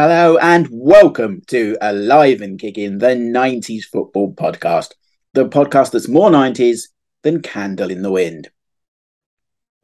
[0.00, 4.92] Hello and welcome to Alive and Kicking, the 90s football podcast.
[5.34, 6.82] The podcast that's more 90s
[7.24, 8.48] than Candle in the Wind.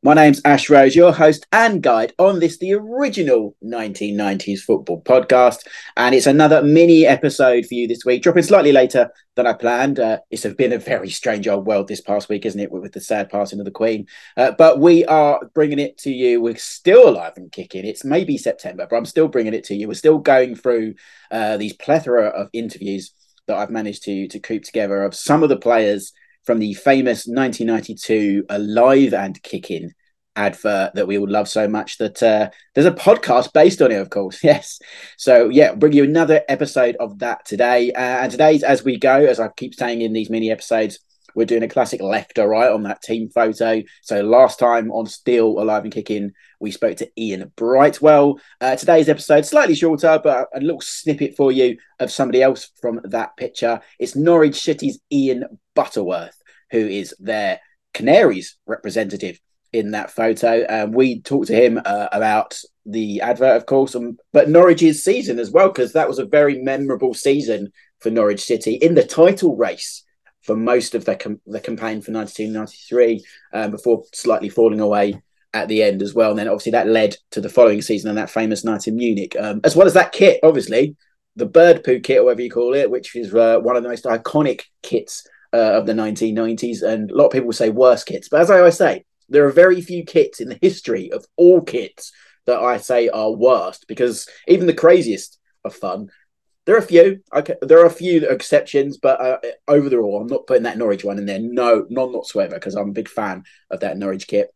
[0.05, 5.61] My name's Ash Rose, your host and guide on this, the original 1990s football podcast.
[5.97, 9.99] And it's another mini episode for you this week, dropping slightly later than I planned.
[9.99, 13.01] Uh, it's been a very strange old world this past week, isn't it, with the
[13.01, 14.07] sad passing of the Queen?
[14.37, 16.39] Uh, but we are bringing it to you.
[16.43, 17.87] We're still alive and kicking.
[17.87, 19.89] It's maybe September, but I'm still bringing it to you.
[19.89, 20.97] We're still going through
[21.31, 23.15] uh, these plethora of interviews
[23.47, 26.13] that I've managed to, to coop together of some of the players
[26.45, 29.93] from the famous 1992 Alive and Kicking
[30.37, 34.01] advert that we all love so much that uh, there's a podcast based on it,
[34.01, 34.41] of course.
[34.45, 34.79] Yes.
[35.17, 37.93] So, yeah, bring you another episode of that today.
[37.93, 40.99] Uh, and today's as we go, as I keep saying in these mini episodes,
[41.35, 43.83] we're doing a classic left or right on that team photo.
[44.03, 48.39] So, last time on Still Alive and Kicking, we spoke to Ian Brightwell.
[48.61, 53.01] Uh, today's episode, slightly shorter, but a little snippet for you of somebody else from
[53.05, 53.81] that picture.
[53.99, 56.37] It's Norwich City's Ian Butterworth,
[56.71, 57.61] who is their
[57.93, 59.39] Canaries representative
[59.73, 60.65] in that photo.
[60.69, 65.39] Um, we talked to him uh, about the advert, of course, um, but Norwich's season
[65.39, 69.57] as well, because that was a very memorable season for Norwich City in the title
[69.57, 70.05] race
[70.43, 75.21] for most of the, com- the campaign for 1993 um, before slightly falling away
[75.55, 76.31] at the end as well.
[76.31, 79.35] And then obviously that led to the following season and that famous night in Munich,
[79.41, 80.97] um, as well as that kit, obviously,
[81.37, 83.89] the bird poo kit, or whatever you call it, which is uh, one of the
[83.89, 86.83] most iconic kits uh, of the 1990s.
[86.83, 89.53] And a lot of people say worst kits, but as I always say, there are
[89.53, 92.13] very few kits in the history of all kits
[92.47, 96.11] that I say are worst because even the craziest are fun.
[96.67, 97.21] There are a few.
[97.35, 99.39] Okay, there are a few exceptions, but uh,
[99.69, 101.39] overall, I'm not putting that Norwich one in there.
[101.39, 104.49] No, none whatsoever, because I'm a big fan of that Norwich kit.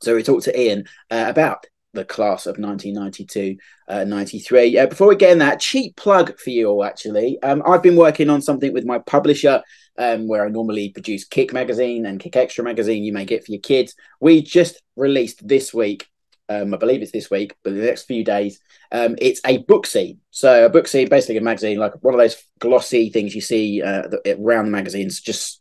[0.00, 3.56] So we talked to Ian uh, about the class of 1992
[3.88, 7.62] uh, 93 uh, before we get in that cheap plug for you all actually um,
[7.66, 9.62] i've been working on something with my publisher
[9.98, 13.52] um, where i normally produce kick magazine and kick extra magazine you may get for
[13.52, 16.08] your kids we just released this week
[16.50, 18.58] um, I believe it's this week, but the next few days,
[18.90, 20.16] um, it's a bookazine.
[20.30, 24.04] So a bookazine, basically a magazine, like one of those glossy things you see uh,
[24.26, 25.60] around the magazines, just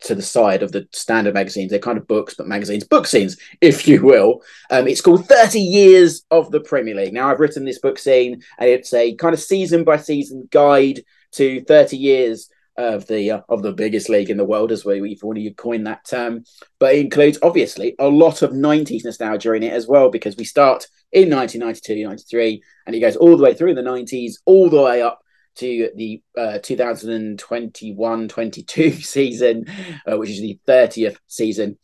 [0.00, 1.70] to the side of the standard magazines.
[1.70, 4.42] They're kind of books, but magazines, bookazines, if you will.
[4.70, 7.12] Um, it's called 30 Years of the Premier League.
[7.12, 11.02] Now, I've written this bookazine, and it's a kind of season by season guide
[11.32, 15.12] to 30 years of the uh, of the biggest league in the world, as we
[15.12, 16.44] if you coin that term.
[16.78, 20.44] But it includes obviously a lot of 90s nostalgia in it as well, because we
[20.44, 24.80] start in 1992, 93, and it goes all the way through the 90s, all the
[24.80, 25.18] way up
[25.56, 29.64] to the uh, 2021-22 season,
[30.06, 31.76] uh, which is the 30th season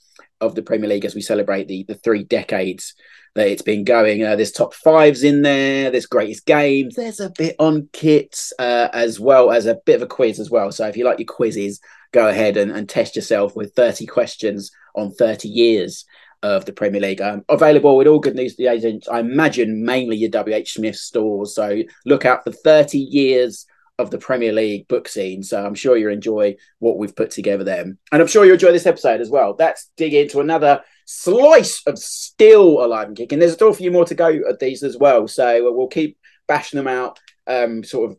[0.45, 2.95] of the Premier League as we celebrate the, the three decades
[3.35, 4.23] that it's been going.
[4.23, 5.91] Uh, there's top fives in there.
[5.91, 6.95] There's greatest games.
[6.95, 10.51] There's a bit on kits uh, as well as a bit of a quiz as
[10.51, 10.71] well.
[10.71, 11.81] So if you like your quizzes,
[12.13, 16.05] go ahead and, and test yourself with 30 questions on 30 years
[16.43, 17.21] of the Premier League.
[17.21, 21.55] Um, available with all good news agents, I imagine mainly your WH Smith stores.
[21.55, 23.67] So look out for 30 years
[23.99, 25.45] of the Premier League bookazine.
[25.45, 27.83] So I'm sure you'll enjoy what we've put together there.
[27.83, 29.55] And I'm sure you'll enjoy this episode as well.
[29.59, 33.39] Let's dig into another slice of still alive and kicking.
[33.39, 35.29] There's still a few more to go at these as well.
[35.29, 36.19] So we'll keep
[36.49, 38.19] bashing them out um, sort of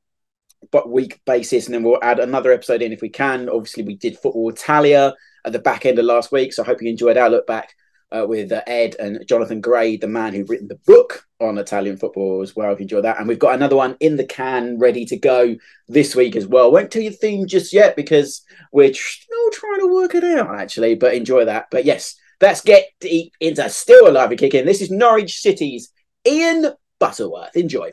[0.71, 3.49] but week basis and then we'll add another episode in if we can.
[3.49, 5.13] Obviously we did football Italia
[5.45, 6.53] at the back end of last week.
[6.53, 7.75] So I hope you enjoyed our look back
[8.11, 11.97] uh, with uh, Ed and Jonathan Gray, the man who'd written the book on Italian
[11.97, 12.71] football as well.
[12.71, 15.55] If you enjoy that, and we've got another one in the can ready to go
[15.87, 16.71] this week as well.
[16.71, 20.95] Won't tell you theme just yet because we're still trying to work it out actually,
[20.95, 21.67] but enjoy that.
[21.71, 24.65] But yes, let's get deep into still alive and kicking.
[24.65, 25.91] This is Norwich City's
[26.25, 27.55] Ian Butterworth.
[27.55, 27.91] Enjoy.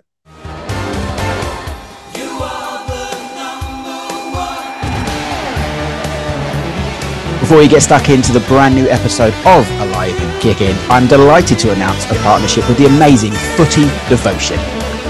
[7.43, 11.59] Before we get stuck into the brand new episode of Alive and Kicking, I'm delighted
[11.59, 14.61] to announce a partnership with the amazing Footy Devotion.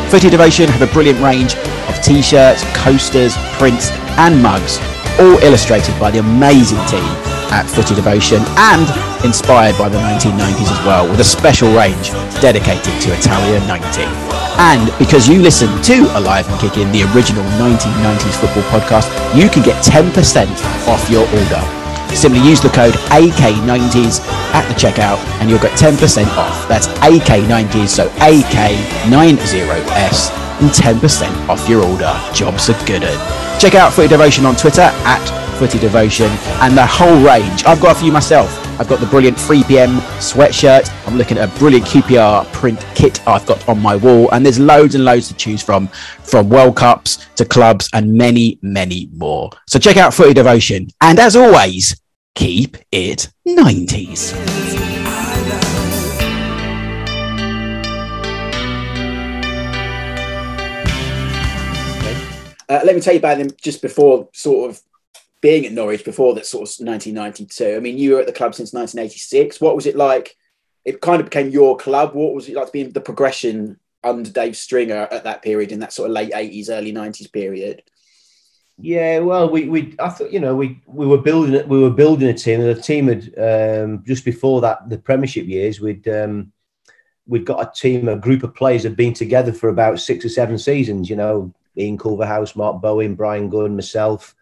[0.09, 1.57] Footy Devotion have a brilliant range
[1.93, 4.81] of t-shirts, coasters, prints and mugs,
[5.21, 7.05] all illustrated by the amazing team
[7.53, 8.89] at Footy Devotion and
[9.29, 14.09] inspired by the 1990s as well, with a special range dedicated to Italia 90.
[14.57, 19.63] And because you listen to Alive and Kicking, the original 1990s football podcast, you can
[19.63, 20.49] get 10%
[20.89, 21.82] off your order.
[22.15, 24.21] Simply use the code AK90s
[24.53, 26.69] at the checkout and you'll get 10% off.
[26.69, 30.31] That's AK90s, so AK90S
[30.61, 32.13] and 10% off your order.
[32.35, 33.03] Jobs are good.
[33.61, 35.25] Check out Footy Devotion on Twitter at
[35.59, 36.31] Footy Devotion
[36.61, 37.65] and the whole range.
[37.65, 40.93] I've got a few myself I've got the brilliant 3pm sweatshirt.
[41.07, 44.59] I'm looking at a brilliant QPR print kit I've got on my wall, and there's
[44.59, 45.87] loads and loads to choose from,
[46.25, 49.51] from World Cups to clubs and many, many more.
[49.69, 51.95] So check out Footy Devotion, and as always,
[52.35, 54.33] keep it 90s.
[62.69, 64.81] Uh, let me tell you about them just before sort of
[65.43, 67.77] being at Norwich before that sort of 1992.
[67.77, 69.61] I mean, you were at the club since 1986.
[69.61, 70.35] What was it like?
[70.85, 72.15] It kind of became your club.
[72.15, 75.71] What was it like to be in the progression under Dave Stringer at that period
[75.71, 77.83] in that sort of late 80s, early 90s period?
[78.79, 81.69] Yeah, well, we, we I thought you know we we were building it.
[81.69, 82.61] We were building a team.
[82.61, 85.81] And the team had um, just before that the Premiership years.
[85.81, 86.53] We'd um,
[87.27, 90.29] we'd got a team, a group of players had been together for about six or
[90.29, 91.09] seven seasons.
[91.11, 94.35] You know, Ian Culverhouse, Mark Bowen, Bryan Gunn, myself,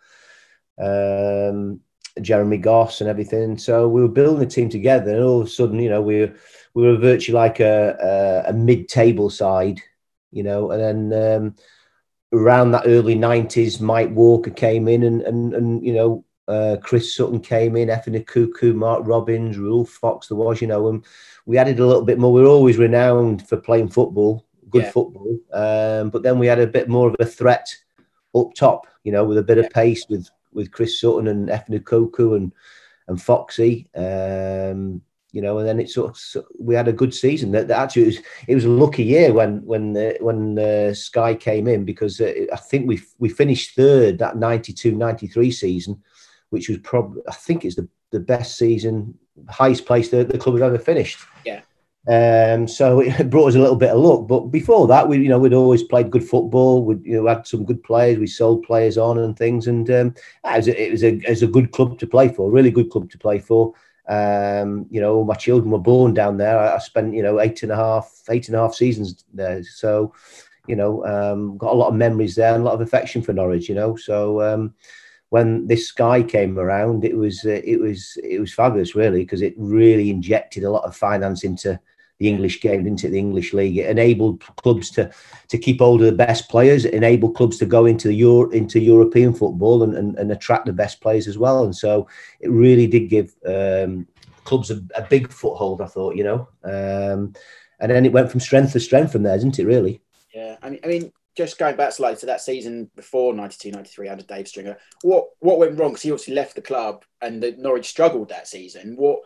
[0.78, 1.80] um,
[2.22, 3.58] Jeremy Goss, and everything.
[3.58, 6.20] So we were building a team together, and all of a sudden, you know, we
[6.20, 6.34] were
[6.74, 9.80] we were virtually like a a, a mid-table side,
[10.30, 11.54] you know, and then um,
[12.32, 16.24] around that early '90s, Mike Walker came in, and and and you know.
[16.48, 20.88] Uh, Chris Sutton came in, Efan Ekoku, Mark Robins, Ruel Fox, there was, you know,
[20.88, 21.04] and
[21.46, 22.32] we added a little bit more.
[22.32, 24.90] We were always renowned for playing football, good yeah.
[24.90, 25.38] football.
[25.52, 27.68] Um, but then we had a bit more of a threat
[28.34, 29.64] up top, you know, with a bit yeah.
[29.64, 32.52] of pace with with Chris Sutton and Efan Ekoku and
[33.08, 33.88] and Foxy.
[33.94, 37.52] Um, you know, and then it sort of we had a good season.
[37.52, 38.18] That, that actually it was,
[38.48, 42.32] it was a lucky year when when uh, when uh, Sky came in because uh,
[42.52, 46.02] I think we we finished third that 92-93 season,
[46.50, 49.16] which was probably I think it's the the best season,
[49.48, 51.20] highest place that the club has ever finished.
[51.44, 51.60] Yeah.
[52.08, 54.26] Um, so it brought us a little bit of luck.
[54.26, 56.84] But before that, we you know we'd always played good football.
[56.84, 58.18] We you know had some good players.
[58.18, 61.28] We sold players on and things, and um, it was a, it was a, it
[61.28, 62.50] was a good club to play for.
[62.50, 63.74] Really good club to play for.
[64.10, 66.58] Um, you know, my children were born down there.
[66.58, 69.62] I, I, spent you know eight and a half eight and a half seasons there.
[69.62, 70.12] So
[70.66, 73.32] you know, um, got a lot of memories there and a lot of affection for
[73.32, 73.68] Norwich.
[73.68, 74.42] You know, so.
[74.42, 74.74] Um,
[75.30, 79.42] when this guy came around, it was uh, it was it was fabulous, really, because
[79.42, 81.78] it really injected a lot of finance into
[82.20, 83.78] the English game, into The English league.
[83.78, 85.10] It enabled clubs to
[85.48, 86.84] to keep hold of the best players.
[86.84, 90.66] It enabled clubs to go into the Euro, into European football and, and, and, attract
[90.66, 91.64] the best players as well.
[91.64, 92.06] And so
[92.38, 94.06] it really did give um,
[94.44, 95.80] clubs a, a, big foothold.
[95.80, 97.32] I thought, you know, um,
[97.80, 99.66] and then it went from strength to strength from there, didn't it?
[99.66, 100.02] Really?
[100.34, 104.08] Yeah, I mean, I mean, just going back slightly to that season before 92 93
[104.08, 105.92] under Dave Stringer, what what went wrong?
[105.92, 108.94] Because he obviously left the club and the Norwich struggled that season.
[108.96, 109.20] What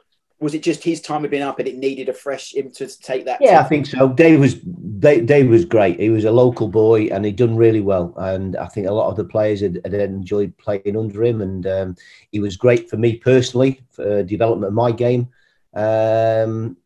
[0.45, 3.03] was it just his time had been up and it needed a fresh impetus to
[3.03, 3.39] take that?
[3.41, 3.59] Yeah, team?
[3.59, 4.09] I think so.
[4.09, 5.99] Dave was Dave, Dave, was great.
[5.99, 8.13] He was a local boy and he'd done really well.
[8.19, 11.41] And I think a lot of the players had, had enjoyed playing under him.
[11.41, 11.97] And um,
[12.31, 15.29] he was great for me personally for development of my game.
[15.73, 16.77] Um,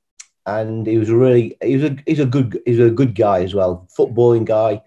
[0.47, 3.43] and he was a really he was a he's a good he's a good guy
[3.43, 4.81] as well, footballing guy.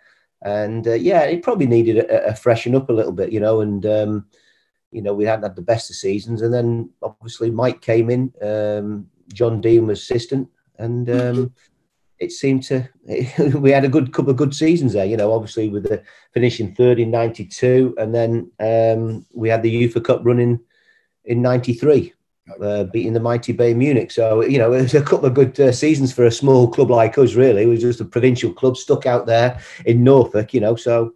[0.43, 3.59] And uh, yeah, he probably needed a, a, freshen up a little bit, you know.
[3.59, 4.25] And um,
[4.91, 6.41] you know, we hadn't had the best of seasons.
[6.41, 11.53] And then obviously Mike came in, um, John Deehan was assistant, and um,
[12.19, 12.87] it seemed to,
[13.55, 16.75] we had a good couple of good seasons there, you know, obviously with the finishing
[16.75, 20.59] third in 92, and then um, we had the UEFA Cup running
[21.25, 22.13] in 93.
[22.59, 24.11] Uh, beating the mighty Bayern Munich.
[24.11, 26.89] So, you know, it was a couple of good uh, seasons for a small club
[26.89, 27.63] like us, really.
[27.63, 30.75] It was just a provincial club stuck out there in Norfolk, you know.
[30.75, 31.13] So,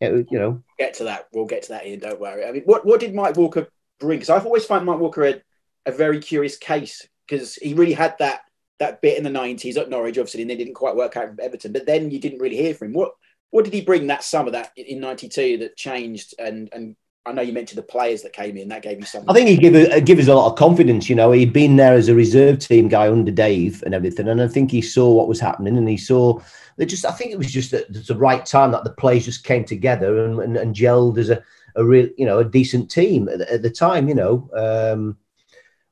[0.00, 1.26] it, you know, get to that.
[1.32, 2.00] We'll get to that, Ian.
[2.00, 2.44] Don't worry.
[2.44, 4.18] I mean, what what did Mike Walker bring?
[4.18, 5.42] Because I've always found Mike Walker a,
[5.86, 8.42] a very curious case because he really had that
[8.78, 11.40] that bit in the nineties at Norwich, obviously, and they didn't quite work out from
[11.42, 11.72] Everton.
[11.72, 12.94] But then you didn't really hear from him.
[12.94, 13.12] What
[13.50, 16.96] what did he bring that summer that in '92 that changed and and
[17.28, 18.68] I know you mentioned the players that came in.
[18.68, 19.28] That gave you something.
[19.28, 21.08] I think he give give us a lot of confidence.
[21.08, 24.40] You know, he'd been there as a reserve team guy under Dave and everything, and
[24.40, 26.40] I think he saw what was happening, and he saw
[26.76, 27.04] they just.
[27.04, 30.24] I think it was just at the right time that the players just came together
[30.24, 31.42] and and, and gelled as a
[31.76, 34.08] a real, you know, a decent team at, at the time.
[34.08, 34.50] You know.
[34.54, 35.18] Um,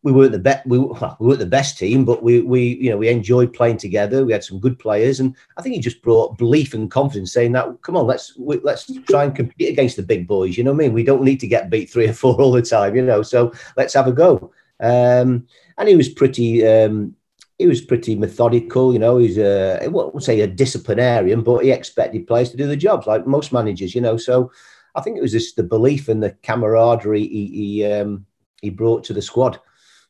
[0.06, 2.90] we weren't the best we, well, we weren't the best team, but we we you
[2.90, 4.24] know we enjoyed playing together.
[4.24, 7.50] We had some good players, and I think he just brought belief and confidence, saying
[7.52, 10.56] that come on, let's we, let's try and compete against the big boys.
[10.56, 10.92] You know what I mean?
[10.92, 13.22] We don't need to get beat three or four all the time, you know.
[13.22, 14.52] So let's have a go.
[14.78, 16.64] Um, and he was pretty.
[16.64, 17.16] Um,
[17.58, 19.16] he was pretty methodical, you know.
[19.16, 23.08] He's a, I won't say a disciplinarian, but he expected players to do the jobs
[23.08, 24.18] like most managers, you know.
[24.18, 24.52] So
[24.94, 28.24] I think it was just the belief and the camaraderie he he, um,
[28.62, 29.58] he brought to the squad.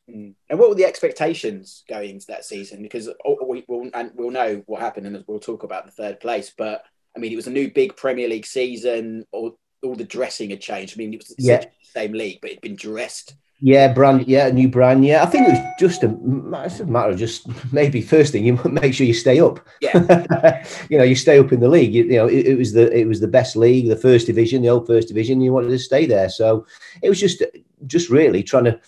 [0.09, 0.35] Mm.
[0.49, 2.81] And what were the expectations going into that season?
[2.81, 3.09] Because
[3.45, 6.51] we will and we'll know what happened, and we'll talk about the third place.
[6.57, 6.83] But
[7.15, 9.25] I mean, it was a new big Premier League season.
[9.31, 10.95] All all the dressing had changed.
[10.95, 11.59] I mean, it was yeah.
[11.59, 14.27] the same league, but it'd been dressed Yeah, brand.
[14.27, 15.05] Yeah, new brand.
[15.05, 16.17] Yeah, I think it was just a,
[16.65, 19.59] it's a matter of just maybe first thing you make sure you stay up.
[19.81, 21.93] Yeah, you know, you stay up in the league.
[21.93, 24.61] You, you know, it, it, was the it was the best league, the first division,
[24.61, 25.41] the old first division.
[25.41, 26.65] You wanted to stay there, so
[27.01, 27.43] it was just
[27.85, 28.79] just really trying to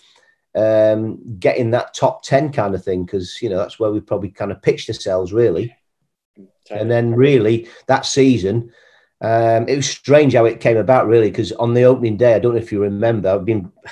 [0.54, 4.00] um, get in that top ten kind of thing because you know that's where we
[4.00, 5.74] probably kind of pitched ourselves really.
[6.70, 8.72] And then really that season,
[9.22, 12.38] um, it was strange how it came about really because on the opening day, I
[12.38, 13.70] don't know if you remember, I've been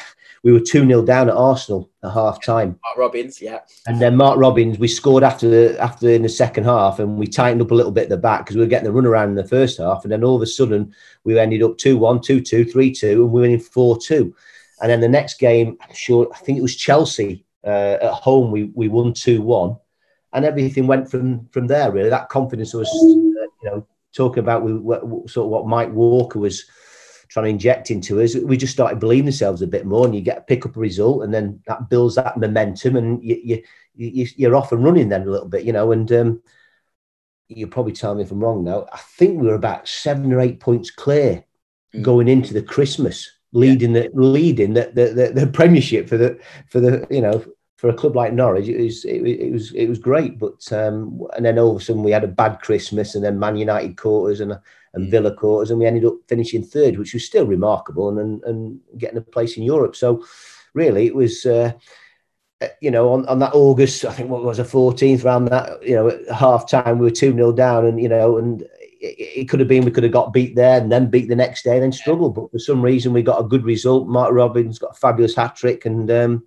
[0.45, 2.79] we were 2 0 down at Arsenal at half time.
[2.85, 3.61] Mark Robins yeah.
[3.87, 7.27] And then Mark Robins we scored after the, after in the second half and we
[7.27, 9.31] tightened up a little bit at the back because we were getting the run around
[9.31, 10.05] in the first half.
[10.05, 13.25] And then all of a sudden, we ended up 2 1, 2 2, 3 2,
[13.25, 14.35] and we went in 4 2.
[14.81, 18.51] And then the next game, I'm sure, I think it was Chelsea uh, at home,
[18.51, 19.77] we, we won 2 1.
[20.35, 22.11] And everything went from from there, really.
[22.11, 24.73] That confidence was, uh, you know, talking about we,
[25.27, 26.67] sort of what Mike Walker was
[27.29, 30.21] trying to inject into us, we just started believing ourselves a bit more, and you
[30.21, 33.63] get a pick up a result, and then that builds that momentum, and you,
[33.95, 35.93] you, you are off and running then a little bit, you know.
[35.93, 36.43] And um,
[37.49, 38.87] you'll probably tell me if I'm wrong now.
[38.93, 41.45] I think we were about seven or eight points clear
[41.95, 42.03] mm.
[42.03, 44.03] going into the Christmas, leading yeah.
[44.03, 46.39] the leading the, the, the the Premiership for the
[46.69, 47.45] for the you know
[47.79, 50.39] for a club like Norwich, it was it, it was it was great.
[50.39, 53.39] But um, and then all of a sudden we had a bad Christmas, and then
[53.39, 54.59] Man United quarters and
[54.95, 55.11] and mm.
[55.11, 58.81] Villa quarters, and we ended up finishing third, which was still remarkable, and and, and
[58.99, 59.97] getting a place in Europe.
[59.97, 60.25] So
[60.75, 61.47] really, it was.
[61.47, 61.73] Uh,
[62.81, 65.95] you know, on, on that August, I think what was a 14th round that, you
[65.95, 68.67] know, at half time, we were 2 0 down, and, you know, and
[69.01, 71.37] it, it, could have been we could have got beat there and then beat the
[71.37, 72.35] next day and then struggled.
[72.35, 74.09] But for some reason, we got a good result.
[74.09, 76.47] Mark Robins got a fabulous hat trick, and um,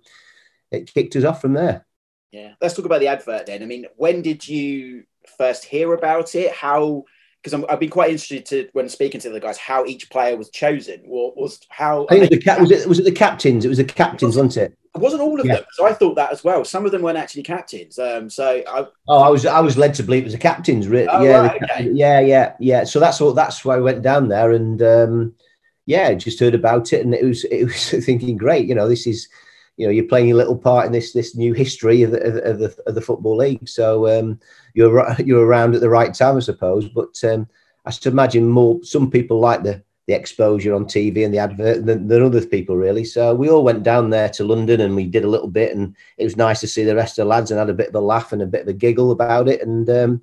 [0.70, 1.86] it kicked us off from there.
[2.30, 3.62] Yeah, let's talk about the advert then.
[3.62, 5.04] I mean, when did you
[5.36, 6.52] first hear about it?
[6.52, 7.04] How?
[7.42, 10.48] Because I've been quite interested to when speaking to the guys how each player was
[10.50, 11.00] chosen.
[11.04, 12.06] What was how?
[12.08, 13.64] I think it was, the, was it was it the captains?
[13.64, 14.78] It was the captains, wasn't it?
[14.94, 15.56] It wasn't all of yeah.
[15.56, 15.64] them.
[15.72, 16.64] So I thought that as well.
[16.64, 17.98] Some of them weren't actually captains.
[17.98, 20.86] Um, so I, oh, I was I was led to believe it was the captains.
[20.86, 21.08] Really?
[21.08, 21.90] Oh, yeah, right, okay.
[21.92, 22.84] yeah, yeah, yeah.
[22.84, 25.34] So that's what that's why I went down there and um,
[25.86, 28.68] yeah, just heard about it and it was it was thinking great.
[28.68, 29.28] You know, this is
[29.78, 32.58] you know you're playing a little part in this this new history of the of
[32.58, 33.66] the, of the football league.
[33.66, 34.40] So um,
[34.74, 36.86] you're you're around at the right time, I suppose.
[36.88, 37.48] But um,
[37.86, 41.86] I should imagine more some people like the the exposure on TV and the advert
[41.86, 43.04] than, than other people really.
[43.04, 45.94] So we all went down there to London and we did a little bit, and
[46.18, 47.94] it was nice to see the rest of the lads and had a bit of
[47.94, 49.62] a laugh and a bit of a giggle about it.
[49.62, 50.22] And um,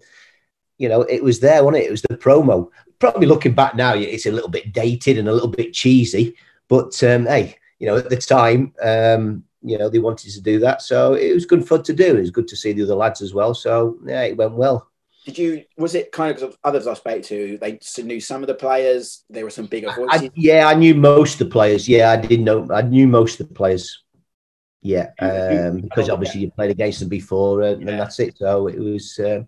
[0.77, 1.87] you know, it was there, wasn't it?
[1.87, 2.69] It was the promo.
[2.99, 6.35] Probably looking back now, it's a little bit dated and a little bit cheesy,
[6.67, 10.59] but um, hey, you know, at the time, um, you know, they wanted to do
[10.59, 10.81] that.
[10.81, 12.17] So it was good fun to do.
[12.17, 13.53] It was good to see the other lads as well.
[13.53, 14.88] So yeah, it went well.
[15.25, 15.63] Did you?
[15.77, 17.57] Was it kind of others I spoke to?
[17.57, 19.25] They knew some of the players.
[19.29, 20.23] There were some bigger voices.
[20.23, 21.87] I, yeah, I knew most of the players.
[21.87, 22.67] Yeah, I did know.
[22.71, 24.03] I knew most of the players.
[24.81, 27.97] Yeah, um, because obviously you played against them before, uh, and yeah.
[27.97, 28.37] that's it.
[28.37, 29.41] So it was, uh,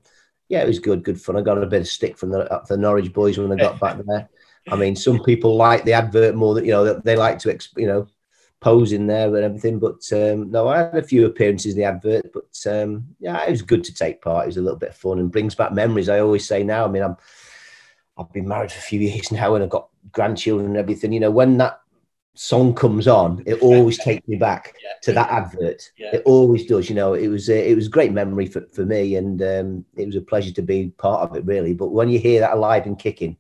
[0.50, 1.38] yeah, it was good, good fun.
[1.38, 3.98] I got a bit of stick from the, the Norwich boys when I got back
[4.06, 4.30] there.
[4.70, 6.96] I mean, some people like the advert more than you know.
[6.96, 8.08] They like to, you know,
[8.62, 9.80] posing there and everything.
[9.80, 13.52] But um, no, I had a few appearances in the advert, but um, yeah, it
[13.52, 14.46] was good to take part.
[14.46, 16.08] It was a little bit of fun and brings back memories.
[16.08, 16.86] I always say now.
[16.86, 17.18] I mean, I'm
[18.18, 21.12] I've been married for a few years now, and I've got grandchildren and everything.
[21.12, 21.82] You know, when that
[22.36, 24.92] song comes on, it always takes me back yeah.
[25.04, 25.92] to that advert.
[25.98, 26.16] Yeah.
[26.16, 26.88] It always does.
[26.88, 29.86] You know, it was a, it was a great memory for, for me, and um,
[29.98, 31.74] it was a pleasure to be part of it, really.
[31.74, 33.38] But when you hear that alive and kicking,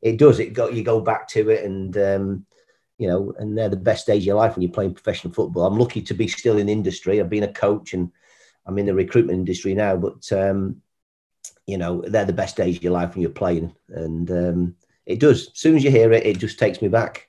[0.00, 0.40] it does.
[0.40, 2.46] It go you go back to it, and um,
[2.98, 5.66] you know, and they're the best days of your life when you're playing professional football.
[5.66, 7.20] I'm lucky to be still in the industry.
[7.20, 8.10] I've been a coach and
[8.64, 10.82] I'm in the recruitment industry now, but um,
[11.66, 13.74] you know, they're the best days of your life when you're playing.
[13.88, 15.48] And um, it does.
[15.48, 17.28] As soon as you hear it, it just takes me back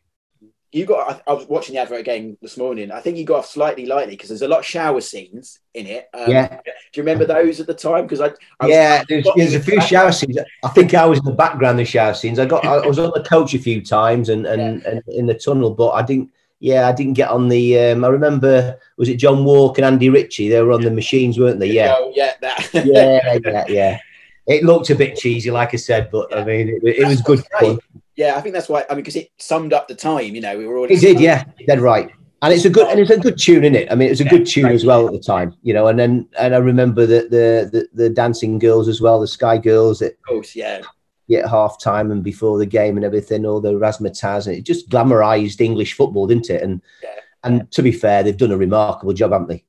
[0.71, 1.23] you got.
[1.27, 2.91] I, was watching the advert again this morning.
[2.91, 5.87] I think you got off slightly lightly because there's a lot of shower scenes in
[5.87, 6.09] it.
[6.13, 6.59] Um, yeah.
[6.65, 8.03] Do you remember those at the time?
[8.03, 10.37] Because I, I, yeah, there's, there's a few shower scenes.
[10.63, 11.79] I think I was in the background.
[11.79, 12.37] The shower scenes.
[12.37, 12.65] I got.
[12.65, 14.89] I was on the coach a few times and and, yeah.
[14.89, 16.31] and in the tunnel, but I didn't.
[16.59, 17.79] Yeah, I didn't get on the.
[17.79, 20.49] Um, I remember was it John Wark and Andy Ritchie?
[20.49, 21.67] They were on the machines, weren't they?
[21.67, 21.93] Yeah.
[21.95, 22.33] Oh, yeah.
[22.41, 22.69] That.
[22.73, 23.99] yeah, yeah, yeah.
[24.47, 26.37] It looked a bit cheesy, like I said, but yeah.
[26.37, 27.79] I mean, it, it was good fun.
[28.17, 28.83] Yeah, I think that's why.
[28.89, 30.35] I mean, because it summed up the time.
[30.35, 30.95] You know, we were already.
[30.95, 32.11] It did, yeah, dead right.
[32.41, 33.91] And it's a good and it's a good tune, in it?
[33.91, 35.87] I mean, it was a yeah, good tune as well at the time, you know.
[35.87, 39.57] And then and I remember the the the, the dancing girls as well, the Sky
[39.57, 39.99] Girls.
[39.99, 40.81] That, of course, yeah.
[41.27, 44.89] Yeah, half time and before the game and everything, all the razzmatazz, and it just
[44.89, 46.63] glamorized English football, didn't it?
[46.63, 47.09] And yeah.
[47.43, 49.63] and to be fair, they've done a remarkable job, haven't they?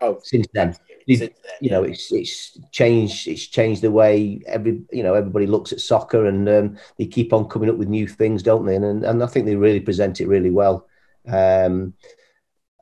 [0.00, 3.28] Oh, since then you know, it's it's changed.
[3.28, 7.32] It's changed the way every you know everybody looks at soccer, and um, they keep
[7.32, 8.76] on coming up with new things, don't they?
[8.76, 10.86] And and I think they really present it really well.
[11.26, 11.94] Um,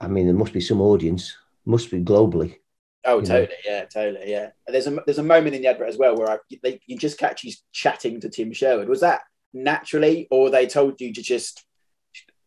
[0.00, 2.56] I mean, there must be some audience, must be globally.
[3.04, 3.54] Oh, totally, know?
[3.64, 4.50] yeah, totally, yeah.
[4.66, 7.18] There's a there's a moment in the advert as well where I, they, you just
[7.18, 8.88] catch you chatting to Tim Sherwood.
[8.88, 11.64] Was that naturally, or they told you to just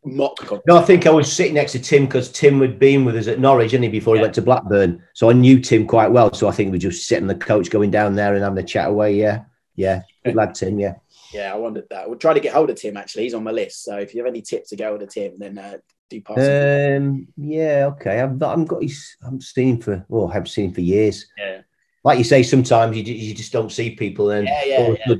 [0.06, 0.52] mock?
[0.68, 3.28] No, I think I was sitting next to Tim because Tim had been with us
[3.28, 4.20] at Norwich, didn't he, before yeah.
[4.20, 5.04] he went to Blackburn.
[5.14, 6.34] So I knew Tim quite well.
[6.34, 8.90] So I think we just sitting the coach, going down there and having a chat
[8.90, 9.16] away.
[9.16, 9.44] Yeah,
[9.76, 10.80] yeah, good lad, Tim.
[10.80, 10.96] Yeah.
[11.34, 12.08] Yeah, I wondered that.
[12.08, 12.96] We'll try to get hold of Tim.
[12.96, 13.84] Actually, he's on my list.
[13.84, 15.78] So if you have any tips to go hold of Tim, then uh,
[16.10, 16.38] do pass.
[16.38, 18.22] Um, yeah, okay.
[18.22, 19.18] I've, I've got his.
[19.22, 20.06] I haven't seen for.
[20.08, 21.26] Well, I haven't seen for years.
[21.38, 21.62] Yeah.
[22.04, 25.16] Like you say, sometimes you, you just don't see people, and yeah, yeah.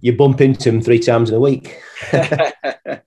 [0.00, 1.80] you bump into them three times in a week.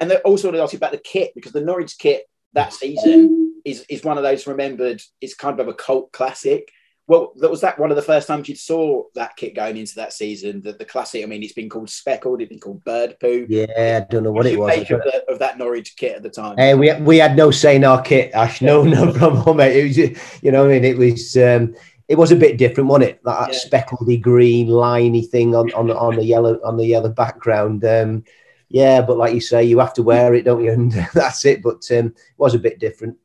[0.00, 3.84] and also to ask you about the kit because the Norwich kit that season is
[3.88, 5.02] is one of those remembered.
[5.20, 6.70] It's kind of a cult classic
[7.06, 9.96] well, that was that one of the first times you saw that kit going into
[9.96, 10.62] that season.
[10.62, 11.22] The, the classic.
[11.22, 12.40] I mean, it's been called speckled.
[12.40, 13.46] It's been called bird poo.
[13.48, 14.78] Yeah, I don't know what it was.
[14.78, 16.56] Of, the, of, that Norwich kit at the time.
[16.56, 18.62] Hey, we we had no say in our kit, Ash.
[18.62, 19.76] No, no problem, mate.
[19.76, 21.36] It was, you know, I mean, it was.
[21.36, 21.74] Um,
[22.06, 23.20] it was a bit different, wasn't it?
[23.24, 23.58] That, yeah.
[23.58, 27.84] speckledy green, liney thing on, on on the yellow on the yellow background.
[27.84, 28.24] Um,
[28.74, 30.72] yeah, but like you say, you have to wear it, don't you?
[30.74, 31.62] And that's it.
[31.62, 33.16] But um, it was a bit different.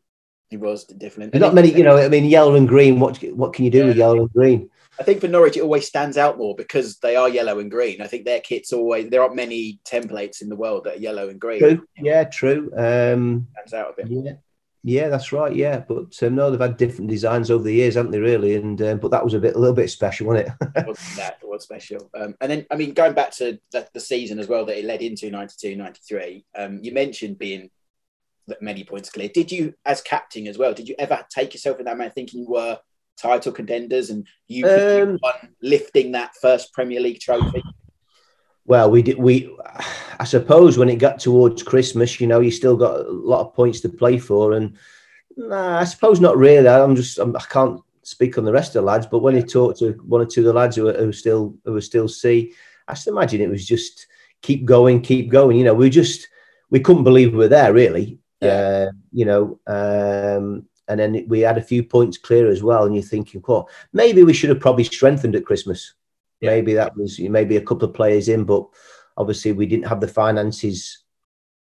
[0.52, 1.32] It was different.
[1.32, 1.98] There's not many, you know.
[1.98, 3.00] I mean, yellow and green.
[3.00, 3.86] What what can you do yeah.
[3.86, 4.70] with yellow and green?
[5.00, 8.00] I think for Norwich, it always stands out more because they are yellow and green.
[8.00, 9.10] I think their kits always.
[9.10, 11.60] There aren't many templates in the world that are yellow and green.
[11.60, 11.84] True.
[11.98, 12.72] Yeah, true.
[12.78, 14.12] Um, stands out a bit.
[14.12, 14.34] Yeah.
[14.84, 15.54] Yeah, that's right.
[15.54, 18.20] Yeah, but um, no, they've had different designs over the years, haven't they?
[18.20, 20.54] Really, and um, but that was a bit, a little bit special, wasn't it?
[20.76, 22.10] it was that was special.
[22.16, 24.86] Um, and then, I mean, going back to the, the, season as well that it
[24.86, 27.70] led into 92, 93, um, you mentioned being
[28.62, 29.30] many points clear.
[29.30, 32.42] Did you, as captain as well, did you ever take yourself in that man thinking
[32.42, 32.80] you were
[33.18, 35.20] title contenders and you um,
[35.62, 37.62] lifting that first Premier League trophy?
[38.70, 39.18] Well, we did.
[39.18, 39.58] We,
[40.20, 43.56] I suppose, when it got towards Christmas, you know, you still got a lot of
[43.56, 44.78] points to play for, and
[45.36, 46.68] nah, I suppose not really.
[46.68, 49.36] I'm just, I'm, I can not speak on the rest of the lads, but when
[49.36, 51.76] you talk to one or two of the lads who are, who are still who
[51.76, 52.54] are still C,
[52.88, 54.06] I just imagine it was just
[54.44, 55.58] keep going, keep going.
[55.58, 56.28] You know, we just
[56.70, 58.20] we couldn't believe we were there really.
[58.40, 58.50] Yeah.
[58.50, 62.86] Uh, you know, um, and then we had a few points clear as well.
[62.86, 65.96] And you're thinking, well, maybe we should have probably strengthened at Christmas.
[66.42, 66.52] Yeah.
[66.52, 68.66] Maybe that was maybe a couple of players in, but
[69.18, 71.00] obviously we didn't have the finances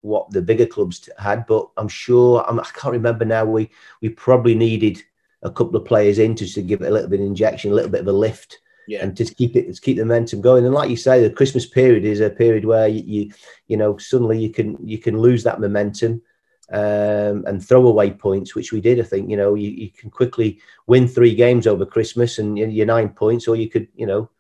[0.02, 1.46] what the bigger clubs had.
[1.46, 3.44] But I'm sure I'm, I can't remember now.
[3.44, 5.02] We we probably needed
[5.42, 7.74] a couple of players in to, to give it a little bit of injection, a
[7.74, 8.59] little bit of a lift.
[8.88, 9.02] Yeah.
[9.02, 10.64] and to keep it to keep the momentum going.
[10.64, 13.33] And like you say, the Christmas period is a period where you, you,
[13.66, 16.22] you know suddenly you can you can lose that momentum
[16.70, 19.00] um, and throw away points, which we did.
[19.00, 22.87] I think you know you, you can quickly win three games over Christmas and you're
[22.87, 24.31] nine points, or you could you know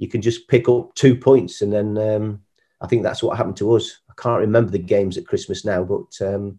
[0.00, 2.40] you can just pick up two points, and then um,
[2.80, 4.00] I think that's what happened to us.
[4.10, 6.58] I can't remember the games at Christmas now, but um,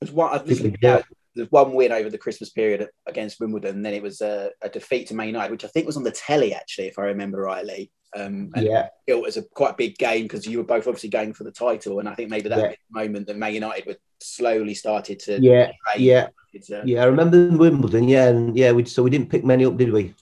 [0.00, 0.42] there's one.
[0.80, 1.02] Yeah,
[1.34, 4.70] there's one win over the Christmas period against Wimbledon, and then it was a, a
[4.70, 7.42] defeat to Man United, which I think was on the telly actually, if I remember
[7.42, 7.92] rightly.
[8.16, 11.34] Um, yeah, it was a quite a big game because you were both obviously going
[11.34, 12.72] for the title, and I think maybe that yeah.
[12.90, 15.38] moment that Man United were slowly started to.
[15.38, 16.28] Yeah, yeah,
[16.84, 17.02] yeah.
[17.02, 18.08] I remember Wimbledon.
[18.08, 20.14] Yeah, and yeah, we so we didn't pick many up, did we?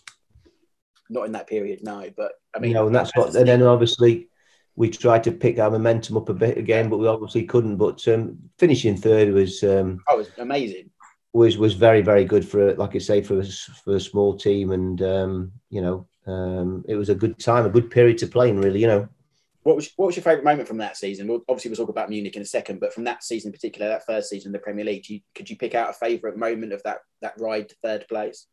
[1.08, 2.10] Not in that period, no.
[2.16, 3.34] But I mean, no, and that's what.
[3.34, 4.28] And then obviously
[4.76, 7.76] we tried to pick our momentum up a bit again, but we obviously couldn't.
[7.76, 9.62] But um, finishing third was.
[9.62, 10.90] Um, oh, was amazing.
[11.32, 13.44] Was was very very good for like I say for a,
[13.84, 17.70] for a small team, and um, you know um, it was a good time, a
[17.70, 18.80] good period to play in, really.
[18.80, 19.08] You know.
[19.62, 21.26] What was what was your favourite moment from that season?
[21.26, 23.88] Well, obviously, we'll talk about Munich in a second, but from that season in particular,
[23.88, 26.72] that first season in the Premier League, you, could you pick out a favourite moment
[26.72, 28.46] of that that ride to third place?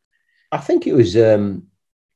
[0.52, 1.16] I think it was.
[1.16, 1.68] Um,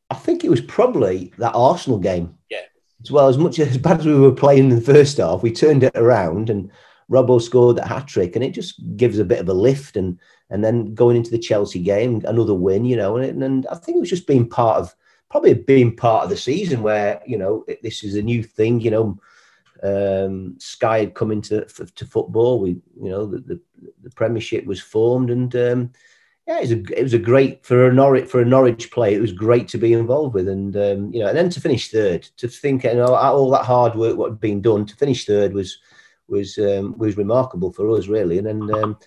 [0.10, 2.38] I think it was probably that Arsenal game.
[2.50, 2.62] Yeah.
[3.02, 5.52] As well as much as bad as we were playing in the first half, we
[5.52, 6.72] turned it around and
[7.10, 9.96] Robbo scored that hat trick, and it just gives a bit of a lift.
[9.96, 13.76] And and then going into the Chelsea game, another win, you know, and, and I
[13.76, 14.96] think it was just being part of
[15.30, 18.82] probably being part of the season where you know this is a new thing.
[18.82, 19.20] You know,
[19.84, 21.65] um, Sky had come into
[21.96, 22.60] to football.
[22.60, 23.62] We, you know, the, the,
[24.04, 25.91] the Premiership was formed, and um,
[26.47, 29.13] yeah, it was a it was a great for a Norwich for a Norwich play.
[29.13, 31.91] It was great to be involved with, and um, you know, and then to finish
[31.91, 35.25] third, to think you know all that hard work what had been done to finish
[35.25, 35.77] third was
[36.29, 38.73] was um, was remarkable for us really, and then.
[38.73, 38.97] Um,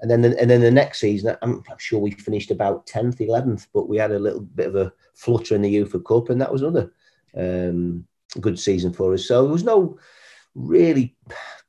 [0.00, 3.88] and then, and then the next season, I'm sure we finished about tenth, eleventh, but
[3.88, 6.60] we had a little bit of a flutter in the UEFA Cup, and that was
[6.60, 6.92] another
[7.34, 8.06] um,
[8.38, 9.26] good season for us.
[9.26, 9.98] So there was no
[10.54, 11.16] really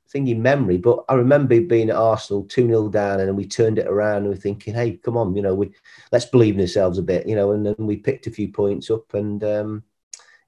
[0.09, 3.47] thing in memory, but I remember being at Arsenal two 0 down, and then we
[3.47, 5.71] turned it around, and we're thinking, hey, come on, you know, we
[6.11, 8.89] let's believe in ourselves a bit, you know, and then we picked a few points
[8.89, 9.83] up, and um,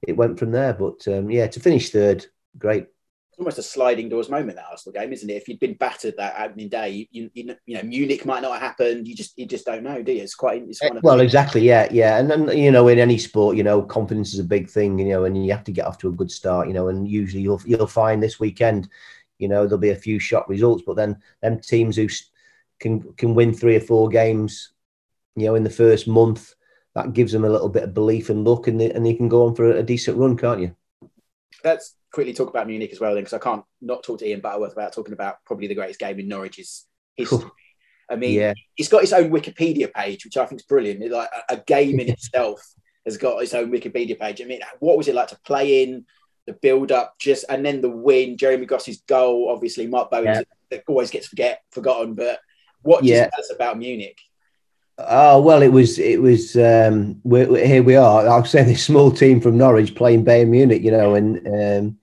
[0.06, 0.72] it went from there.
[0.72, 2.26] But um, yeah, to finish third,
[2.58, 2.86] great.
[3.30, 5.34] It's almost a sliding doors moment that Arsenal game, isn't it?
[5.34, 8.62] If you'd been battered that opening day, you, you, you know Munich might not have
[8.62, 9.06] happened.
[9.06, 10.22] You just you just don't know, do you?
[10.22, 10.62] It's quite.
[10.66, 13.82] It's of well, exactly, yeah, yeah, and then you know in any sport, you know,
[13.82, 16.12] confidence is a big thing, you know, and you have to get off to a
[16.12, 18.88] good start, you know, and usually you'll you'll find this weekend,
[19.40, 22.08] you know, there'll be a few shock results, but then them teams who
[22.78, 24.72] can can win three or four games,
[25.36, 26.54] you know, in the first month,
[26.94, 29.28] that gives them a little bit of belief and luck, and they, and you can
[29.28, 30.74] go on for a, decent run, can't you?
[31.62, 34.40] That's quickly talk about Munich as well, then, because I can't not talk to Ian
[34.40, 37.50] Butterworth about talking about probably the greatest game in Norwich's history.
[38.10, 38.54] I mean, yeah.
[38.74, 41.02] he's got his own Wikipedia page, which I think is brilliant.
[41.02, 42.60] It's like a game in itself
[43.04, 44.42] has got its own Wikipedia page.
[44.42, 46.04] I mean, what was it like to play in
[46.46, 48.36] the build up, just and then the win?
[48.36, 50.42] Jeremy Gossi's goal, obviously, Mark Bowen yeah.
[50.70, 52.14] that always gets forget forgotten.
[52.14, 52.40] But
[52.82, 53.30] what yeah.
[53.38, 54.18] us about Munich?
[54.98, 56.56] Oh well, it was it was.
[56.56, 58.28] Um, we're, we're, here we are.
[58.28, 61.98] I'll say this small team from Norwich playing Bayern Munich, you know, and um,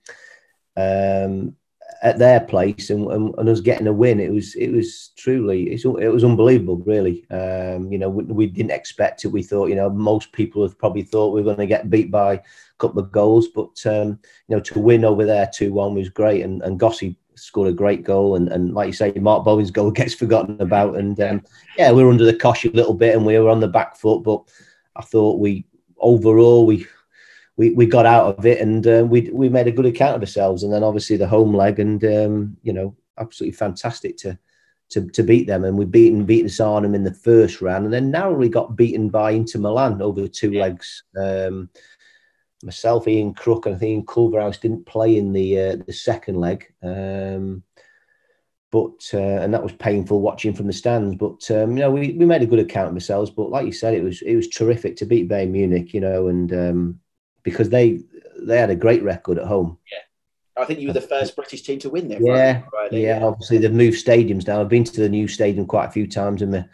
[0.76, 1.56] um,
[2.02, 4.20] at their place and, and, and, us getting a win.
[4.20, 7.28] It was it was truly it was unbelievable, really.
[7.30, 9.28] Um, you know, we, we, didn't expect it.
[9.28, 12.10] We thought, you know, most people have probably thought we were going to get beat
[12.10, 12.40] by a
[12.78, 16.44] couple of goals, but um, you know, to win over there two one was great.
[16.44, 16.80] And and
[17.38, 20.96] scored a great goal, and, and like you say, Mark Bowen's goal gets forgotten about.
[20.96, 21.42] And um,
[21.76, 23.96] yeah, we were under the cosh a little bit, and we were on the back
[23.96, 24.22] foot.
[24.22, 24.42] But
[24.96, 25.64] I thought we
[25.98, 26.86] overall we
[27.58, 30.22] we, we got out of it, and uh, we we made a good account of
[30.22, 30.62] ourselves.
[30.62, 34.38] And then obviously the home leg, and um, you know, absolutely fantastic to.
[34.92, 38.10] To, to beat them, and we beaten beaten Sarnham in the first round, and then
[38.10, 41.04] narrowly got beaten by Inter Milan over two legs.
[41.14, 41.68] Um,
[42.62, 46.36] myself, Ian Crook, and I think Ian Culverhouse didn't play in the uh, the second
[46.36, 46.72] leg.
[46.82, 47.64] Um,
[48.70, 51.16] but uh, and that was painful watching from the stands.
[51.16, 53.30] But um, you know, we, we made a good account of ourselves.
[53.30, 55.92] But like you said, it was it was terrific to beat Bayern Munich.
[55.92, 57.00] You know, and um,
[57.48, 58.00] because they
[58.40, 59.78] they had a great record at home.
[59.90, 62.20] Yeah, I think you were the first British team to win there.
[62.20, 63.24] Yeah, yeah.
[63.24, 64.60] Obviously, they've moved stadiums now.
[64.60, 66.64] I've been to the new stadium quite a few times in my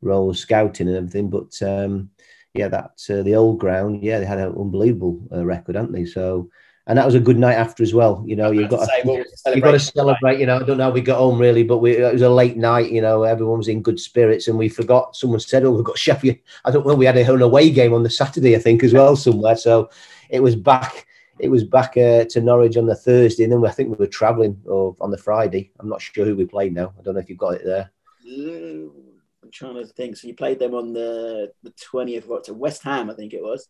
[0.00, 1.30] role of scouting and everything.
[1.30, 2.10] But um,
[2.54, 4.02] yeah, that's uh, the old ground.
[4.02, 6.04] Yeah, they had an unbelievable uh, record, hadn't they?
[6.04, 6.50] So,
[6.86, 8.24] and that was a good night after as well.
[8.26, 10.38] You know, you've got to, you've got to celebrate.
[10.38, 12.28] You know, I don't know how we got home really, but we, it was a
[12.28, 12.90] late night.
[12.90, 15.16] You know, everyone was in good spirits, and we forgot.
[15.16, 16.94] Someone said, "Oh, we've got Sheffield." I don't know.
[16.94, 19.56] We had a, an away game on the Saturday, I think, as well somewhere.
[19.56, 19.88] So
[20.32, 21.06] it was back.
[21.38, 24.06] It was back uh, to Norwich on the Thursday, and then I think we were
[24.06, 25.70] travelling on the Friday.
[25.78, 26.92] I'm not sure who we played now.
[26.98, 27.90] I don't know if you've got it there.
[28.24, 30.16] I'm trying to think.
[30.16, 32.58] So you played them on the the twentieth of October.
[32.58, 33.68] West Ham, I think it was.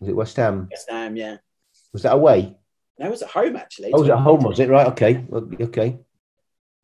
[0.00, 0.68] Was it West Ham?
[0.70, 1.36] West Ham, yeah.
[1.92, 2.56] Was that away?
[2.98, 3.92] No, it was at home actually.
[3.92, 4.42] Oh, was at home?
[4.42, 4.86] Was it right?
[4.88, 5.98] Okay, okay.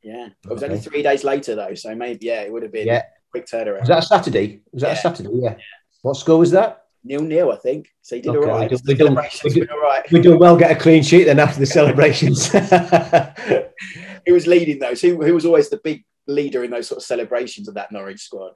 [0.02, 0.72] Yeah, it was okay.
[0.72, 3.02] only three days later though, so maybe yeah, it would have been yeah.
[3.30, 3.80] quick turnaround.
[3.80, 4.62] Was that a Saturday?
[4.72, 4.98] Was that yeah.
[4.98, 5.30] a Saturday?
[5.32, 5.50] Yeah.
[5.50, 5.56] yeah.
[6.02, 6.81] What score was that?
[7.04, 7.88] Nil nil, I think.
[8.02, 8.50] So you did okay.
[8.50, 8.70] all right.
[8.70, 10.12] We do, we, do, all right.
[10.12, 12.52] we do well get a clean sheet then after the celebrations.
[14.26, 15.00] Who was leading those?
[15.00, 18.20] Who, who was always the big leader in those sort of celebrations of that Norwich
[18.20, 18.52] squad?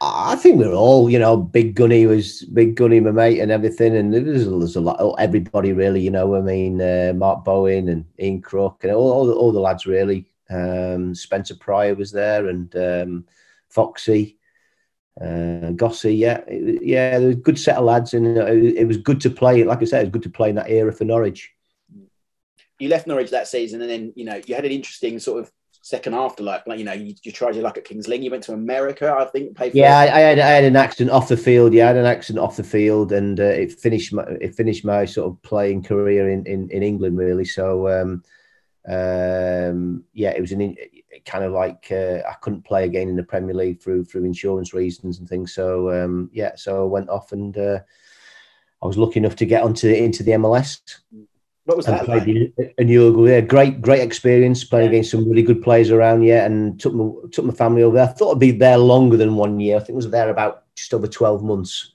[0.00, 3.96] I think we're all, you know, Big Gunny was Big Gunny, my mate, and everything.
[3.96, 6.36] And there's, there's a lot, everybody really, you know.
[6.36, 9.86] I mean, uh, Mark Bowen and Ian Crook and all, all, the, all the lads
[9.86, 10.30] really.
[10.50, 13.24] Um, Spencer Prior was there and um,
[13.68, 14.37] Foxy,
[15.20, 16.14] uh, Gossi.
[16.14, 19.20] Yeah, it, yeah, there was a good set of lads, and it, it was good
[19.22, 19.64] to play.
[19.64, 21.52] Like I said, it was good to play in that era for Norwich.
[22.78, 25.52] You left Norwich that season, and then you know you had an interesting sort of
[25.82, 26.62] second afterlife.
[26.66, 28.22] Like you know, you, you tried your luck at Kings Lynn.
[28.22, 29.56] You went to America, I think.
[29.74, 31.72] yeah, I, I, had I had an accident off the field.
[31.72, 34.84] Yeah, I had an accident off the field, and uh, it finished my it finished
[34.84, 37.44] my sort of playing career in in, in England really.
[37.44, 38.22] So um,
[38.88, 40.76] um, yeah, it was an
[41.24, 44.72] kind of like uh, I couldn't play again in the Premier League through through insurance
[44.72, 45.54] reasons and things.
[45.54, 47.56] So um, yeah, so I went off and.
[47.56, 47.80] Uh,
[48.82, 50.80] I was lucky enough to get onto into the MLS.
[51.64, 52.08] What was that?
[52.08, 52.26] Like?
[52.26, 54.90] In Uruguay, yeah, great, great experience playing yeah.
[54.90, 56.22] against some really good players around.
[56.22, 58.08] Yeah, and took my took my family over there.
[58.08, 59.76] I thought I'd be there longer than one year.
[59.76, 61.92] I think I was there about just over twelve months.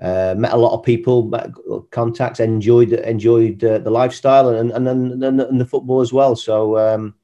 [0.00, 1.50] Uh, met a lot of people, met
[1.90, 6.34] contacts, enjoyed enjoyed uh, the lifestyle and and, and and the football as well.
[6.34, 7.14] So um,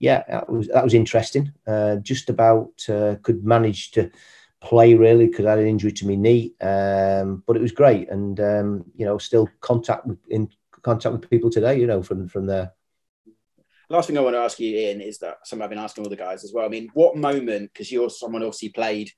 [0.00, 1.52] yeah, that was that was interesting.
[1.66, 4.10] Uh, just about uh, could manage to
[4.60, 8.10] play really because I had an injury to my knee, um, but it was great,
[8.10, 10.50] and um, you know still contact in
[10.82, 12.72] contact with people today, you know, from from there.
[13.88, 16.10] Last thing I want to ask you, Ian, is that something I've been asking all
[16.10, 16.64] the guys as well.
[16.64, 19.10] I mean, what moment, because you're someone obviously played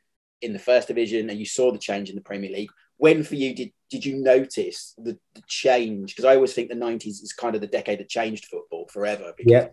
[0.43, 3.35] in the first division and you saw the change in the Premier League, when for
[3.35, 6.15] you did did you notice the, the change?
[6.15, 9.35] Because I always think the 90s is kind of the decade that changed football forever
[9.37, 9.69] because yeah.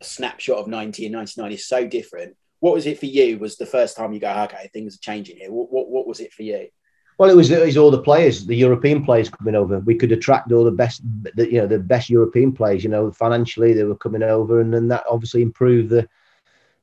[0.00, 2.36] a snapshot of 90 and 99 is so different.
[2.60, 3.38] What was it for you?
[3.38, 5.50] Was the first time you go, okay, things are changing here?
[5.50, 6.68] What, what, what was it for you?
[7.18, 9.78] Well, it was, it was all the players, the European players coming over.
[9.80, 11.02] We could attract all the best,
[11.34, 12.84] the, you know, the best European players.
[12.84, 16.08] You know, financially they were coming over, and then that obviously improved the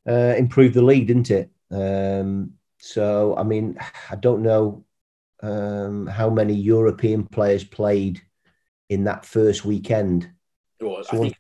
[0.07, 1.49] uh, improved the league, didn't it?
[1.71, 3.77] Um, so, I mean,
[4.09, 4.85] I don't know
[5.41, 8.21] um, how many European players played
[8.89, 10.29] in that first weekend.
[10.81, 11.35] Well, I, think,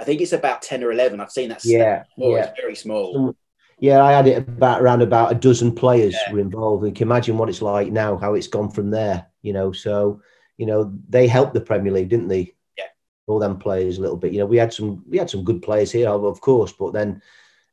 [0.00, 1.20] I think it's about ten or eleven.
[1.20, 1.64] I've seen that.
[1.64, 2.32] Yeah, small.
[2.32, 2.44] yeah.
[2.44, 3.36] It's very small.
[3.78, 6.32] Yeah, I had it about around about a dozen players yeah.
[6.32, 6.84] were involved.
[6.84, 9.26] And you can imagine what it's like now, how it's gone from there.
[9.42, 10.22] You know, so
[10.56, 12.54] you know they helped the Premier League, didn't they?
[12.78, 12.84] Yeah,
[13.26, 14.32] all them players a little bit.
[14.32, 17.20] You know, we had some we had some good players here, of course, but then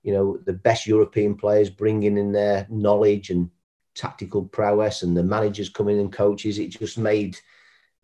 [0.03, 3.49] you know the best European players bringing in their knowledge and
[3.95, 6.59] tactical prowess, and the managers coming in coaches.
[6.59, 7.37] It just made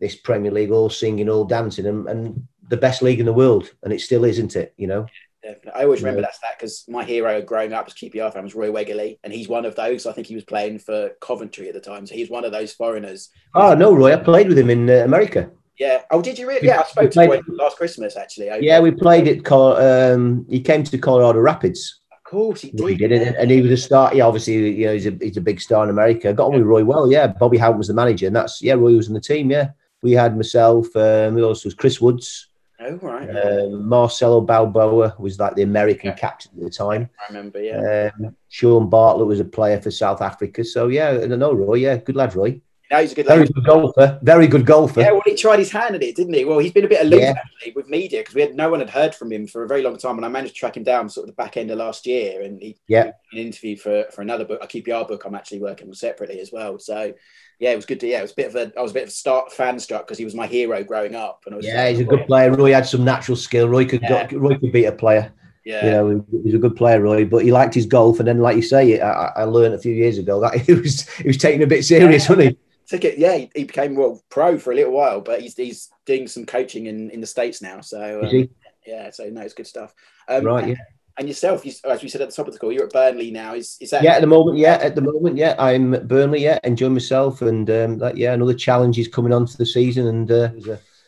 [0.00, 3.72] this Premier League all singing, all dancing, and, and the best league in the world,
[3.82, 4.74] and it still is, isn't it?
[4.76, 5.06] You know.
[5.42, 5.80] Definitely.
[5.80, 6.26] I always remember yeah.
[6.26, 9.48] that stat because my hero growing up as QPR fan was Roy Wegerle, and he's
[9.48, 10.04] one of those.
[10.04, 12.72] I think he was playing for Coventry at the time, so he's one of those
[12.72, 13.30] foreigners.
[13.54, 14.12] Oh no, Roy!
[14.12, 15.50] I played with him in uh, America.
[15.78, 16.02] Yeah.
[16.10, 16.66] Oh, did you really?
[16.66, 18.50] Yeah, I spoke to him last Christmas actually.
[18.50, 18.62] Over.
[18.62, 19.50] Yeah, we played it.
[19.50, 22.00] Um, he came to Colorado Rapids.
[22.12, 22.88] Of course, he did.
[22.88, 24.14] He did and he was a star.
[24.14, 26.32] Yeah, obviously, you know, he's a he's a big star in America.
[26.32, 26.58] Got on yeah.
[26.58, 27.10] with Roy well.
[27.10, 29.50] Yeah, Bobby Houghton was the manager, and that's yeah, Roy was in the team.
[29.50, 29.70] Yeah,
[30.02, 30.94] we had myself.
[30.96, 32.48] Um, we also was Chris Woods.
[32.80, 33.28] Oh, right.
[33.28, 36.14] Um, Marcelo Balboa was like the American yeah.
[36.14, 37.10] captain at the time.
[37.20, 38.10] I remember, yeah.
[38.20, 40.62] Um, Shaun Bartlett was a player for South Africa.
[40.62, 41.74] So, yeah, I don't know, Roy.
[41.74, 42.60] Yeah, good lad, Roy.
[42.90, 44.18] No, he's a good Very good golfer.
[44.22, 45.00] Very good golfer.
[45.00, 46.46] Yeah, well, he tried his hand at it, didn't he?
[46.46, 47.34] Well, he's been a bit aloof yeah.
[47.36, 49.82] actually with media because we had no one had heard from him for a very
[49.82, 51.76] long time, and I managed to track him down sort of the back end of
[51.76, 55.24] last year, and he yeah an interview for for another book, a QPR book.
[55.26, 56.78] I'm actually working with separately as well.
[56.78, 57.12] So
[57.58, 58.20] yeah, it was good to yeah.
[58.20, 60.06] It was a bit of a I was a bit of a start fan struck
[60.06, 62.26] because he was my hero growing up, and I was yeah, he's a oh, good
[62.26, 62.50] player.
[62.50, 63.68] Roy had some natural skill.
[63.68, 64.26] Roy could yeah.
[64.28, 65.30] go, Roy could beat a player.
[65.64, 65.84] Yeah.
[65.84, 68.20] You know, he's a good player, Roy, but he liked his golf.
[68.20, 71.06] And then, like you say, I, I learned a few years ago that he was
[71.10, 72.34] he was taking a bit serious, yeah.
[72.34, 72.58] wasn't he?
[72.88, 73.18] Took it.
[73.18, 76.46] Yeah, he, he, became well pro for a little while, but he's he's doing some
[76.46, 77.80] coaching in, in the states now.
[77.80, 78.48] So um,
[78.86, 79.94] yeah, so no, it's good stuff.
[80.28, 80.68] Um, right.
[80.68, 80.74] Yeah.
[81.18, 83.32] And yourself, you, as we said at the top of the call, you're at Burnley
[83.32, 83.54] now.
[83.54, 84.04] Is is that?
[84.04, 86.42] Yeah, at the moment, yeah, at the moment, yeah, I'm at Burnley.
[86.42, 90.06] Yeah, enjoying myself, and um, that, yeah, another challenge is coming on for the season,
[90.06, 90.50] and uh,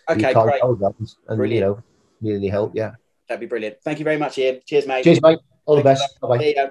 [0.09, 1.53] okay, great, and brilliant.
[1.53, 1.83] you know,
[2.21, 2.91] need any help, yeah,
[3.29, 3.77] that'd be brilliant.
[3.85, 4.61] Thank you very much, Ian.
[4.67, 5.05] Cheers, mate.
[5.05, 5.39] Cheers, mate.
[5.65, 6.21] All Thanks the best.
[6.21, 6.71] Bye bye.